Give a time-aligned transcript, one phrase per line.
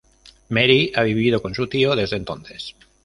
[0.49, 2.73] Mary ha vivido con su tío desde entonces.